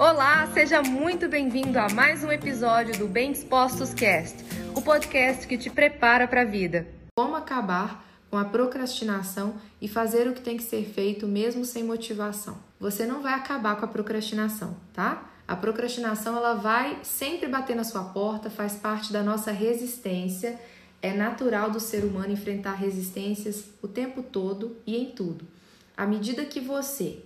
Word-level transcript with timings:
Olá, 0.00 0.50
seja 0.54 0.80
muito 0.80 1.28
bem-vindo 1.28 1.78
a 1.78 1.86
mais 1.90 2.24
um 2.24 2.32
episódio 2.32 2.98
do 2.98 3.06
Bem 3.06 3.32
Dispostos 3.32 3.92
Cast, 3.92 4.42
o 4.74 4.80
podcast 4.80 5.46
que 5.46 5.58
te 5.58 5.68
prepara 5.68 6.26
para 6.26 6.40
a 6.40 6.44
vida. 6.46 6.88
Como 7.14 7.36
acabar 7.36 8.02
com 8.30 8.38
a 8.38 8.46
procrastinação 8.46 9.56
e 9.78 9.86
fazer 9.86 10.26
o 10.26 10.32
que 10.32 10.40
tem 10.40 10.56
que 10.56 10.62
ser 10.62 10.86
feito 10.86 11.26
mesmo 11.26 11.66
sem 11.66 11.84
motivação. 11.84 12.56
Você 12.80 13.04
não 13.04 13.20
vai 13.20 13.34
acabar 13.34 13.76
com 13.76 13.84
a 13.84 13.88
procrastinação, 13.88 14.74
tá? 14.94 15.30
A 15.46 15.54
procrastinação 15.54 16.34
ela 16.34 16.54
vai 16.54 17.00
sempre 17.02 17.46
bater 17.46 17.76
na 17.76 17.84
sua 17.84 18.04
porta, 18.04 18.48
faz 18.48 18.76
parte 18.76 19.12
da 19.12 19.22
nossa 19.22 19.52
resistência. 19.52 20.58
É 21.02 21.12
natural 21.12 21.70
do 21.70 21.78
ser 21.78 22.04
humano 22.04 22.32
enfrentar 22.32 22.72
resistências 22.72 23.66
o 23.82 23.86
tempo 23.86 24.22
todo 24.22 24.78
e 24.86 24.96
em 24.96 25.10
tudo. 25.10 25.46
À 25.94 26.06
medida 26.06 26.46
que 26.46 26.58
você 26.58 27.18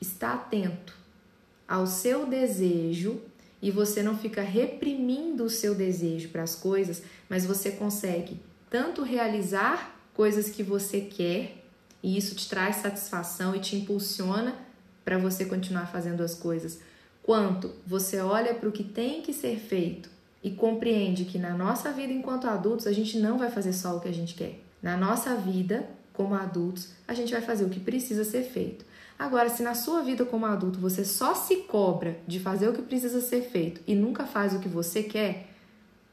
está 0.00 0.34
atento 0.34 0.98
ao 1.70 1.86
seu 1.86 2.26
desejo 2.26 3.20
e 3.62 3.70
você 3.70 4.02
não 4.02 4.18
fica 4.18 4.42
reprimindo 4.42 5.44
o 5.44 5.48
seu 5.48 5.72
desejo 5.72 6.30
para 6.30 6.42
as 6.42 6.56
coisas, 6.56 7.00
mas 7.28 7.46
você 7.46 7.70
consegue 7.70 8.40
tanto 8.68 9.04
realizar 9.04 9.96
coisas 10.12 10.50
que 10.50 10.64
você 10.64 11.02
quer 11.02 11.62
e 12.02 12.18
isso 12.18 12.34
te 12.34 12.48
traz 12.48 12.76
satisfação 12.76 13.54
e 13.54 13.60
te 13.60 13.76
impulsiona 13.76 14.56
para 15.04 15.16
você 15.16 15.44
continuar 15.44 15.86
fazendo 15.86 16.24
as 16.24 16.34
coisas, 16.34 16.80
quanto 17.22 17.70
você 17.86 18.18
olha 18.18 18.52
para 18.52 18.68
o 18.68 18.72
que 18.72 18.82
tem 18.82 19.22
que 19.22 19.32
ser 19.32 19.56
feito 19.56 20.10
e 20.42 20.50
compreende 20.50 21.24
que 21.24 21.38
na 21.38 21.56
nossa 21.56 21.92
vida 21.92 22.12
enquanto 22.12 22.48
adultos 22.48 22.88
a 22.88 22.92
gente 22.92 23.16
não 23.16 23.38
vai 23.38 23.48
fazer 23.50 23.74
só 23.74 23.96
o 23.96 24.00
que 24.00 24.08
a 24.08 24.14
gente 24.14 24.34
quer. 24.34 24.60
Na 24.82 24.96
nossa 24.96 25.36
vida, 25.36 25.88
como 26.12 26.34
adultos, 26.34 26.88
a 27.06 27.14
gente 27.14 27.30
vai 27.30 27.42
fazer 27.42 27.64
o 27.64 27.68
que 27.68 27.78
precisa 27.78 28.24
ser 28.24 28.42
feito. 28.42 28.84
Agora, 29.20 29.50
se 29.50 29.62
na 29.62 29.74
sua 29.74 30.00
vida 30.00 30.24
como 30.24 30.46
adulto 30.46 30.78
você 30.78 31.04
só 31.04 31.34
se 31.34 31.56
cobra 31.56 32.18
de 32.26 32.40
fazer 32.40 32.70
o 32.70 32.72
que 32.72 32.80
precisa 32.80 33.20
ser 33.20 33.42
feito 33.42 33.82
e 33.86 33.94
nunca 33.94 34.24
faz 34.24 34.54
o 34.54 34.60
que 34.60 34.68
você 34.68 35.02
quer, 35.02 35.50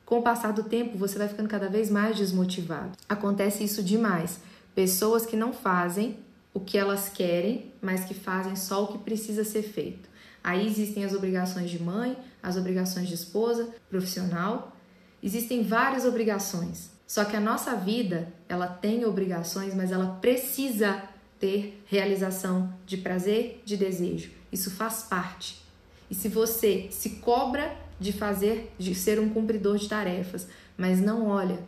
com 0.05 0.19
o 0.19 0.21
passar 0.21 0.51
do 0.51 0.63
tempo 0.63 0.97
você 0.97 1.17
vai 1.17 1.29
ficando 1.29 1.47
cada 1.47 1.69
vez 1.69 1.89
mais 1.89 2.17
desmotivado. 2.17 2.97
Acontece 3.07 3.63
isso 3.63 3.81
demais. 3.81 4.41
Pessoas 4.75 5.25
que 5.25 5.37
não 5.37 5.53
fazem 5.53 6.19
o 6.53 6.59
que 6.59 6.77
elas 6.77 7.07
querem, 7.07 7.71
mas 7.81 8.03
que 8.03 8.13
fazem 8.13 8.57
só 8.57 8.83
o 8.83 8.87
que 8.87 8.97
precisa 8.97 9.45
ser 9.45 9.63
feito. 9.63 10.09
Aí 10.43 10.67
existem 10.67 11.05
as 11.05 11.13
obrigações 11.13 11.69
de 11.69 11.81
mãe, 11.81 12.17
as 12.43 12.57
obrigações 12.57 13.07
de 13.07 13.13
esposa, 13.13 13.69
profissional. 13.89 14.75
Existem 15.23 15.63
várias 15.63 16.03
obrigações. 16.03 16.91
Só 17.07 17.23
que 17.23 17.37
a 17.37 17.39
nossa 17.39 17.73
vida, 17.73 18.33
ela 18.49 18.67
tem 18.67 19.05
obrigações, 19.05 19.73
mas 19.73 19.93
ela 19.93 20.17
precisa 20.19 21.03
ter 21.39 21.81
realização 21.85 22.73
de 22.85 22.97
prazer, 22.97 23.61
de 23.65 23.77
desejo. 23.77 24.31
Isso 24.51 24.71
faz 24.71 25.03
parte. 25.03 25.61
E 26.09 26.15
se 26.15 26.29
você 26.29 26.87
se 26.91 27.11
cobra 27.21 27.75
de 27.99 28.13
fazer, 28.13 28.71
de 28.77 28.93
ser 28.95 29.19
um 29.19 29.29
cumpridor 29.29 29.77
de 29.77 29.89
tarefas, 29.89 30.47
mas 30.77 31.01
não 31.01 31.27
olha 31.27 31.59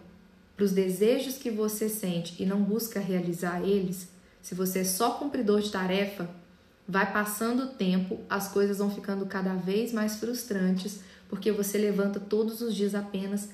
para 0.56 0.66
os 0.66 0.72
desejos 0.72 1.38
que 1.38 1.50
você 1.50 1.90
sente 1.90 2.42
e 2.42 2.45
não 2.45 2.62
busca 2.62 3.00
realizar 3.00 3.62
eles, 3.62 4.09
se 4.42 4.56
você 4.56 4.80
é 4.80 4.84
só 4.84 5.12
cumpridor 5.12 5.62
de 5.62 5.72
tarefa, 5.72 6.30
vai 6.88 7.12
passando 7.12 7.64
o 7.64 7.67
tempo, 7.67 8.20
as 8.30 8.47
coisas 8.47 8.80
vão 8.80 8.90
ficando 8.90 9.25
cada 9.25 9.53
vez 9.53 9.94
mais 9.94 10.17
frustrantes, 10.17 11.02
porque 11.30 11.52
você 11.52 11.78
levanta 11.78 12.20
todos 12.20 12.62
os 12.62 12.75
dias 12.75 12.95
apenas 12.95 13.50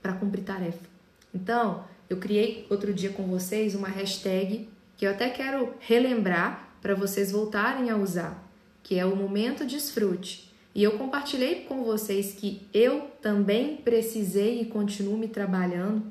para 0.00 0.14
cumprir 0.14 0.42
tarefa. 0.42 0.90
Então, 1.34 1.84
eu 2.08 2.16
criei 2.16 2.66
outro 2.70 2.92
dia 2.92 3.10
com 3.10 3.24
vocês 3.24 3.74
uma 3.74 3.88
hashtag 3.88 4.68
que 5.02 5.06
eu 5.06 5.10
até 5.10 5.28
quero 5.28 5.74
relembrar 5.80 6.76
para 6.80 6.94
vocês 6.94 7.32
voltarem 7.32 7.90
a 7.90 7.96
usar, 7.96 8.40
que 8.84 8.96
é 8.96 9.04
o 9.04 9.16
momento 9.16 9.66
desfrute. 9.66 10.54
E 10.72 10.80
eu 10.80 10.92
compartilhei 10.92 11.64
com 11.64 11.82
vocês 11.82 12.32
que 12.34 12.68
eu 12.72 13.10
também 13.20 13.78
precisei 13.78 14.60
e 14.60 14.66
continuo 14.66 15.18
me 15.18 15.26
trabalhando 15.26 16.04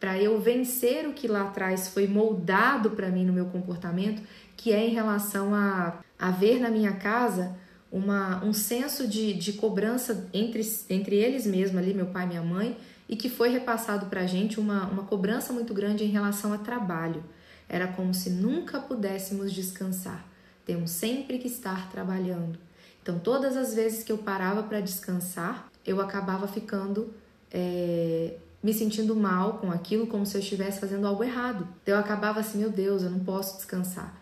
para 0.00 0.20
eu 0.20 0.40
vencer 0.40 1.06
o 1.06 1.12
que 1.12 1.28
lá 1.28 1.42
atrás 1.42 1.86
foi 1.86 2.08
moldado 2.08 2.90
para 2.90 3.08
mim 3.08 3.24
no 3.24 3.32
meu 3.32 3.46
comportamento, 3.46 4.20
que 4.56 4.72
é 4.72 4.84
em 4.84 4.92
relação 4.92 5.54
a, 5.54 6.00
a 6.18 6.32
ver 6.32 6.58
na 6.58 6.70
minha 6.70 6.94
casa 6.94 7.56
uma, 7.88 8.44
um 8.44 8.52
senso 8.52 9.06
de, 9.06 9.32
de 9.32 9.52
cobrança 9.52 10.28
entre, 10.34 10.60
entre 10.90 11.14
eles 11.14 11.46
mesmos, 11.46 11.78
ali, 11.78 11.94
meu 11.94 12.06
pai 12.06 12.24
e 12.24 12.30
minha 12.30 12.42
mãe, 12.42 12.76
e 13.08 13.14
que 13.14 13.28
foi 13.28 13.50
repassado 13.50 14.06
para 14.06 14.22
a 14.22 14.26
gente 14.26 14.58
uma, 14.58 14.88
uma 14.88 15.04
cobrança 15.04 15.52
muito 15.52 15.72
grande 15.72 16.02
em 16.02 16.08
relação 16.08 16.52
a 16.52 16.58
trabalho. 16.58 17.22
Era 17.68 17.88
como 17.88 18.12
se 18.14 18.30
nunca 18.30 18.78
pudéssemos 18.80 19.52
descansar. 19.52 20.26
Temos 20.64 20.90
sempre 20.90 21.38
que 21.38 21.48
estar 21.48 21.90
trabalhando. 21.90 22.58
Então, 23.02 23.18
todas 23.18 23.56
as 23.56 23.74
vezes 23.74 24.02
que 24.02 24.10
eu 24.10 24.18
parava 24.18 24.62
para 24.62 24.80
descansar, 24.80 25.70
eu 25.84 26.00
acabava 26.00 26.48
ficando 26.48 27.12
é, 27.50 28.36
me 28.62 28.72
sentindo 28.72 29.14
mal 29.14 29.58
com 29.58 29.70
aquilo, 29.70 30.06
como 30.06 30.24
se 30.24 30.36
eu 30.36 30.40
estivesse 30.40 30.80
fazendo 30.80 31.06
algo 31.06 31.22
errado. 31.22 31.68
Então, 31.82 31.94
eu 31.94 32.00
acabava 32.00 32.40
assim: 32.40 32.58
meu 32.58 32.70
Deus, 32.70 33.02
eu 33.02 33.10
não 33.10 33.20
posso 33.20 33.56
descansar. 33.56 34.20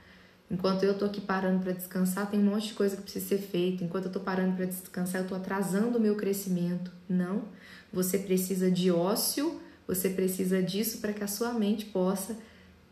Enquanto 0.50 0.82
eu 0.82 0.98
tô 0.98 1.06
aqui 1.06 1.20
parando 1.20 1.62
para 1.62 1.72
descansar, 1.72 2.30
tem 2.30 2.38
um 2.38 2.42
monte 2.42 2.68
de 2.68 2.74
coisa 2.74 2.94
que 2.94 3.02
precisa 3.02 3.26
ser 3.26 3.38
feita. 3.38 3.84
Enquanto 3.84 4.06
eu 4.06 4.12
tô 4.12 4.20
parando 4.20 4.54
para 4.54 4.66
descansar, 4.66 5.22
eu 5.22 5.26
tô 5.26 5.34
atrasando 5.34 5.96
o 5.96 6.00
meu 6.00 6.14
crescimento. 6.14 6.90
Não. 7.08 7.44
Você 7.90 8.18
precisa 8.18 8.70
de 8.70 8.90
ócio, 8.90 9.58
você 9.86 10.10
precisa 10.10 10.62
disso 10.62 10.98
para 10.98 11.14
que 11.14 11.24
a 11.24 11.26
sua 11.26 11.54
mente 11.54 11.86
possa 11.86 12.36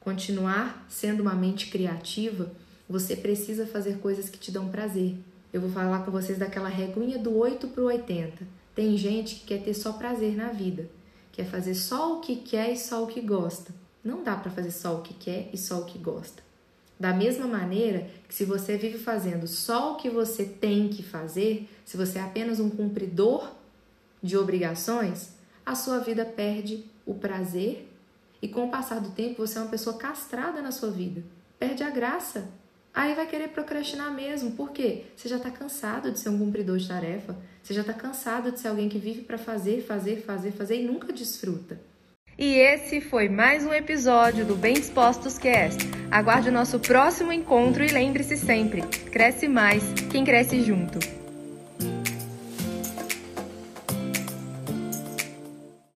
continuar 0.00 0.86
sendo 0.88 1.20
uma 1.20 1.34
mente 1.34 1.70
criativa, 1.70 2.50
você 2.88 3.14
precisa 3.14 3.66
fazer 3.66 3.98
coisas 3.98 4.28
que 4.28 4.38
te 4.38 4.50
dão 4.50 4.68
prazer. 4.68 5.14
Eu 5.52 5.60
vou 5.60 5.70
falar 5.70 6.04
com 6.04 6.10
vocês 6.10 6.38
daquela 6.38 6.68
reguinha 6.68 7.18
do 7.18 7.36
8 7.36 7.68
para 7.68 7.82
o 7.82 7.86
80. 7.86 8.46
Tem 8.74 8.96
gente 8.96 9.36
que 9.36 9.46
quer 9.46 9.62
ter 9.62 9.74
só 9.74 9.92
prazer 9.92 10.34
na 10.36 10.48
vida, 10.48 10.88
quer 11.30 11.44
fazer 11.44 11.74
só 11.74 12.16
o 12.16 12.20
que 12.20 12.36
quer 12.36 12.72
e 12.72 12.78
só 12.78 13.04
o 13.04 13.06
que 13.06 13.20
gosta. 13.20 13.74
Não 14.02 14.24
dá 14.24 14.34
para 14.36 14.50
fazer 14.50 14.70
só 14.70 14.96
o 14.96 15.02
que 15.02 15.12
quer 15.12 15.50
e 15.52 15.58
só 15.58 15.80
o 15.80 15.84
que 15.84 15.98
gosta. 15.98 16.42
Da 16.98 17.12
mesma 17.12 17.46
maneira 17.46 18.08
que 18.28 18.34
se 18.34 18.44
você 18.44 18.76
vive 18.76 18.98
fazendo 18.98 19.46
só 19.46 19.92
o 19.92 19.96
que 19.96 20.08
você 20.08 20.44
tem 20.44 20.88
que 20.88 21.02
fazer, 21.02 21.68
se 21.84 21.96
você 21.96 22.18
é 22.18 22.22
apenas 22.22 22.60
um 22.60 22.70
cumpridor 22.70 23.50
de 24.22 24.36
obrigações, 24.36 25.30
a 25.64 25.74
sua 25.74 25.98
vida 25.98 26.24
perde 26.24 26.84
o 27.06 27.14
prazer 27.14 27.88
e 28.42 28.48
com 28.48 28.66
o 28.66 28.70
passar 28.70 29.00
do 29.00 29.10
tempo, 29.10 29.46
você 29.46 29.58
é 29.58 29.62
uma 29.62 29.70
pessoa 29.70 29.96
castrada 29.96 30.62
na 30.62 30.72
sua 30.72 30.90
vida. 30.90 31.22
Perde 31.58 31.82
a 31.82 31.90
graça. 31.90 32.48
Aí 32.92 33.14
vai 33.14 33.26
querer 33.26 33.48
procrastinar 33.48 34.12
mesmo. 34.12 34.52
Por 34.52 34.70
quê? 34.70 35.04
Você 35.14 35.28
já 35.28 35.36
está 35.36 35.50
cansado 35.50 36.10
de 36.10 36.18
ser 36.18 36.28
um 36.28 36.38
cumpridor 36.38 36.78
de 36.78 36.88
tarefa. 36.88 37.36
Você 37.62 37.74
já 37.74 37.82
está 37.82 37.92
cansado 37.92 38.50
de 38.50 38.58
ser 38.58 38.68
alguém 38.68 38.88
que 38.88 38.98
vive 38.98 39.22
para 39.22 39.38
fazer, 39.38 39.82
fazer, 39.82 40.22
fazer, 40.22 40.50
fazer 40.52 40.80
e 40.80 40.84
nunca 40.84 41.12
desfruta. 41.12 41.80
E 42.38 42.54
esse 42.54 43.00
foi 43.02 43.28
mais 43.28 43.66
um 43.66 43.72
episódio 43.72 44.46
do 44.46 44.56
Bem 44.56 44.74
Dispostos 44.74 45.38
Cast. 45.38 45.78
Aguarde 46.10 46.48
o 46.48 46.52
nosso 46.52 46.80
próximo 46.80 47.32
encontro 47.32 47.84
e 47.84 47.88
lembre-se 47.88 48.36
sempre: 48.36 48.82
cresce 49.12 49.46
mais 49.46 49.84
quem 50.10 50.24
cresce 50.24 50.62
junto. 50.62 51.19